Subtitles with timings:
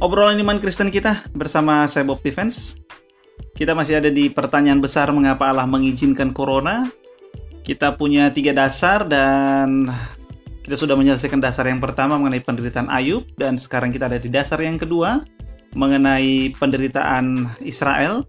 [0.00, 2.76] obrolan iman Kristen kita bersama saya Bob Defense.
[3.56, 6.92] Kita masih ada di pertanyaan besar mengapa Allah mengizinkan corona.
[7.64, 9.90] Kita punya tiga dasar dan
[10.62, 14.60] kita sudah menyelesaikan dasar yang pertama mengenai penderitaan Ayub dan sekarang kita ada di dasar
[14.60, 15.24] yang kedua
[15.74, 18.22] mengenai penderitaan Israel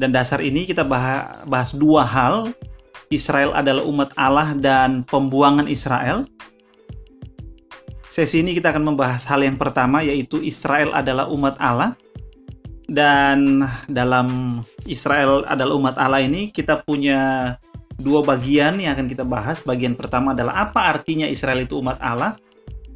[0.00, 2.56] dan dasar ini kita bahas, dua hal
[3.12, 6.24] Israel adalah umat Allah dan pembuangan Israel
[8.10, 11.94] Sesi ini kita akan membahas hal yang pertama yaitu Israel adalah umat Allah.
[12.90, 17.54] Dan dalam Israel adalah umat Allah ini kita punya
[18.02, 19.62] dua bagian yang akan kita bahas.
[19.62, 22.34] Bagian pertama adalah apa artinya Israel itu umat Allah.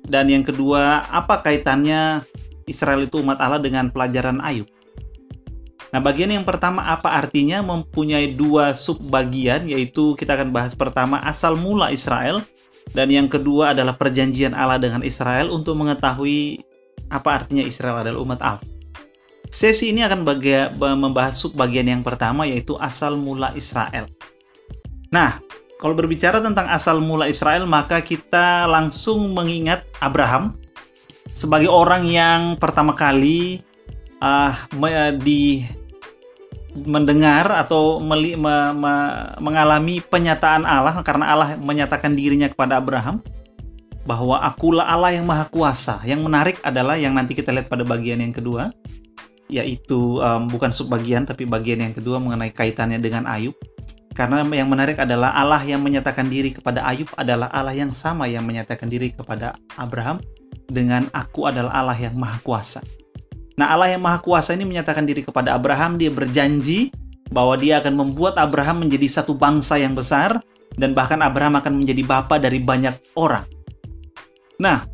[0.02, 2.26] Dan yang kedua, apa kaitannya
[2.66, 4.66] Israel itu umat Allah dengan pelajaran Ayub.
[5.94, 11.22] Nah, bagian yang pertama apa artinya mempunyai dua sub bagian yaitu kita akan bahas pertama
[11.22, 12.42] asal mula Israel
[12.92, 16.60] dan yang kedua adalah perjanjian Allah dengan Israel untuk mengetahui
[17.08, 18.64] apa artinya Israel adalah umat Allah.
[19.54, 24.10] Sesi ini akan bagia, membahas sub bagian yang pertama yaitu asal mula Israel.
[25.14, 25.38] Nah,
[25.78, 30.58] kalau berbicara tentang asal mula Israel maka kita langsung mengingat Abraham
[31.38, 33.62] sebagai orang yang pertama kali
[34.22, 34.54] uh,
[35.22, 35.62] di
[36.74, 38.94] mendengar atau me, me,
[39.38, 43.22] mengalami penyataan Allah karena Allah menyatakan dirinya kepada Abraham
[44.04, 46.02] bahwa akulah Allah yang maha kuasa.
[46.02, 48.74] Yang menarik adalah yang nanti kita lihat pada bagian yang kedua
[49.52, 53.54] yaitu um, bukan subbagian tapi bagian yang kedua mengenai kaitannya dengan Ayub.
[54.14, 58.46] Karena yang menarik adalah Allah yang menyatakan diri kepada Ayub adalah Allah yang sama yang
[58.46, 60.22] menyatakan diri kepada Abraham
[60.70, 62.80] dengan aku adalah Allah yang maha kuasa.
[63.54, 66.90] Nah, Allah yang Maha Kuasa ini menyatakan diri kepada Abraham, dia berjanji
[67.30, 70.42] bahwa dia akan membuat Abraham menjadi satu bangsa yang besar
[70.74, 73.46] dan bahkan Abraham akan menjadi bapa dari banyak orang.
[74.58, 74.86] Nah,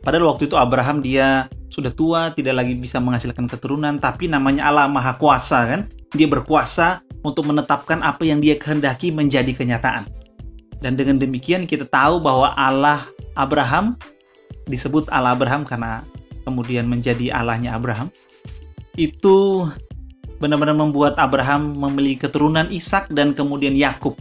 [0.00, 4.88] pada waktu itu Abraham dia sudah tua, tidak lagi bisa menghasilkan keturunan, tapi namanya Allah
[4.88, 5.80] Maha Kuasa kan?
[6.16, 10.08] Dia berkuasa untuk menetapkan apa yang dia kehendaki menjadi kenyataan.
[10.80, 13.04] Dan dengan demikian kita tahu bahwa Allah
[13.36, 14.00] Abraham
[14.66, 16.02] disebut Allah Abraham karena
[16.50, 18.10] kemudian menjadi Allahnya Abraham,
[18.98, 19.70] itu
[20.42, 24.18] benar-benar membuat Abraham memiliki keturunan Ishak dan kemudian Yakub.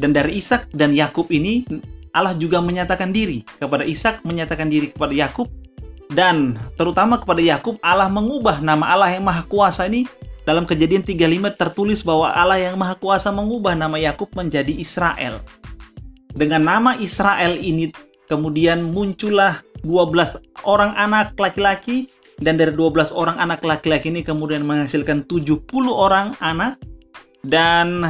[0.00, 1.68] Dan dari Ishak dan Yakub ini
[2.16, 5.52] Allah juga menyatakan diri kepada Ishak, menyatakan diri kepada Yakub
[6.12, 10.04] dan terutama kepada Yakub Allah mengubah nama Allah yang Maha Kuasa ini
[10.44, 15.40] dalam kejadian 35 tertulis bahwa Allah yang Maha Kuasa mengubah nama Yakub menjadi Israel.
[16.32, 17.92] Dengan nama Israel ini
[18.28, 22.06] kemudian muncullah 12 orang anak laki-laki
[22.42, 26.80] dan dari 12 orang anak laki-laki ini kemudian menghasilkan 70 orang anak.
[27.42, 28.06] Dan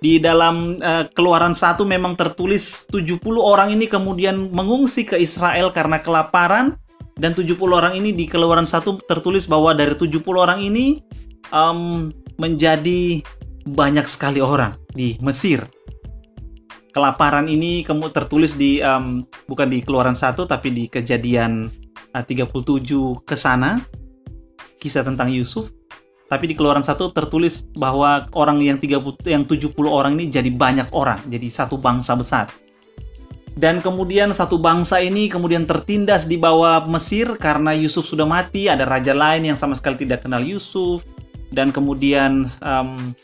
[0.00, 6.00] di dalam uh, keluaran satu memang tertulis 70 orang ini kemudian mengungsi ke Israel karena
[6.00, 6.76] kelaparan.
[7.16, 11.00] Dan 70 orang ini di keluaran satu tertulis bahwa dari 70 orang ini
[11.48, 13.24] um, menjadi
[13.64, 15.64] banyak sekali orang di Mesir
[16.96, 21.68] kelaparan ini kamu tertulis di um, bukan di keluaran satu tapi di kejadian
[22.16, 22.48] uh, 37
[23.28, 23.84] ke sana
[24.80, 25.68] kisah tentang Yusuf.
[26.26, 30.88] Tapi di keluaran satu tertulis bahwa orang yang 30 yang 70 orang ini jadi banyak
[30.96, 32.48] orang jadi satu bangsa besar.
[33.56, 38.88] Dan kemudian satu bangsa ini kemudian tertindas di bawah Mesir karena Yusuf sudah mati ada
[38.88, 41.04] raja lain yang sama sekali tidak kenal Yusuf.
[41.52, 43.14] Dan kemudian um,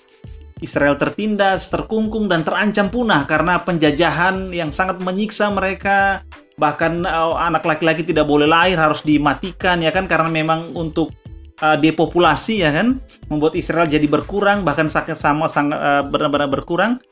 [0.62, 6.23] Israel tertindas, terkungkung, dan terancam punah karena penjajahan yang sangat menyiksa mereka.
[6.56, 11.11] Bahkan uh, anak laki-laki tidak boleh lahir, harus dimatikan ya kan karena memang untuk
[11.59, 17.03] uh, depopulasi ya kan, membuat Israel jadi berkurang bahkan sama sangat uh, benar-benar berkurang.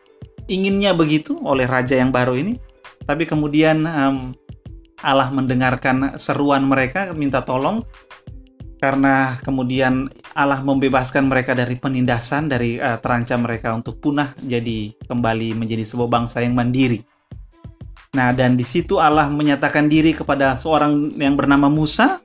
[0.47, 2.59] Inginnya begitu oleh raja yang baru ini,
[3.06, 4.34] tapi kemudian um,
[5.00, 7.87] Allah mendengarkan seruan mereka minta tolong
[8.80, 15.52] karena kemudian Allah membebaskan mereka dari penindasan, dari uh, terancam mereka untuk punah, jadi kembali
[15.52, 17.04] menjadi sebuah bangsa yang mandiri.
[18.16, 22.25] Nah, dan di situ Allah menyatakan diri kepada seorang yang bernama Musa,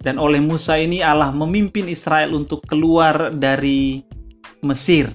[0.00, 4.00] dan oleh Musa ini Allah memimpin Israel untuk keluar dari
[4.64, 5.10] Mesir.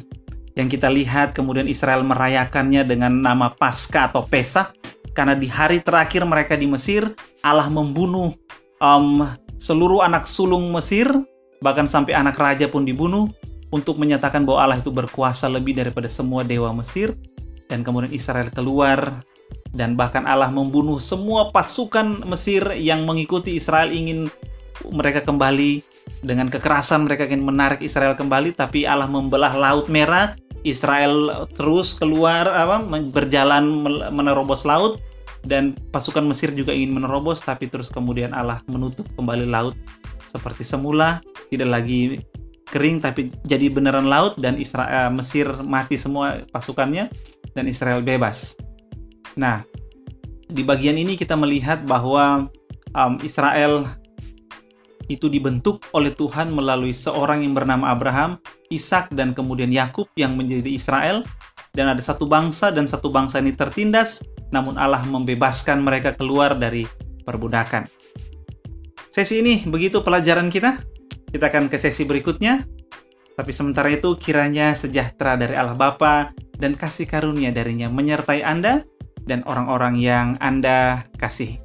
[0.53, 4.75] Yang kita lihat kemudian Israel merayakannya dengan nama Paskah atau Pesach,
[5.15, 7.07] karena di hari terakhir mereka di Mesir,
[7.41, 8.35] Allah membunuh
[8.83, 9.25] um,
[9.65, 11.09] seluruh anak sulung Mesir,
[11.65, 13.33] bahkan sampai anak raja pun dibunuh
[13.73, 17.17] untuk menyatakan bahwa Allah itu berkuasa lebih daripada semua dewa Mesir.
[17.65, 19.25] Dan kemudian Israel keluar
[19.73, 24.29] dan bahkan Allah membunuh semua pasukan Mesir yang mengikuti Israel ingin
[24.93, 25.81] mereka kembali.
[26.21, 30.37] Dengan kekerasan mereka ingin menarik Israel kembali tapi Allah membelah laut merah.
[30.65, 34.97] Israel terus keluar apa berjalan menerobos laut
[35.45, 39.77] dan pasukan Mesir juga ingin menerobos tapi terus kemudian Allah menutup kembali laut
[40.27, 41.21] seperti semula
[41.53, 42.19] tidak lagi
[42.69, 47.07] kering tapi jadi beneran laut dan Israel Mesir mati semua pasukannya
[47.55, 48.57] dan Israel bebas.
[49.39, 49.63] Nah,
[50.49, 52.49] di bagian ini kita melihat bahwa
[52.91, 53.87] um, Israel
[55.05, 58.41] itu dibentuk oleh Tuhan melalui seorang yang bernama Abraham,
[58.73, 61.21] Ishak dan kemudian Yakub yang menjadi Israel
[61.77, 64.19] dan ada satu bangsa dan satu bangsa ini tertindas
[64.55, 66.87] namun Allah membebaskan mereka keluar dari
[67.27, 67.91] perbudakan.
[69.11, 70.79] Sesi ini begitu pelajaran kita.
[71.31, 72.63] Kita akan ke sesi berikutnya.
[73.35, 78.87] Tapi sementara itu kiranya sejahtera dari Allah Bapa dan kasih karunia darinya menyertai Anda
[79.27, 81.64] dan orang-orang yang Anda kasih.